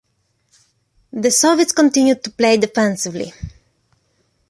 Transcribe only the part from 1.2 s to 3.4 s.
Soviets continued to play defensively.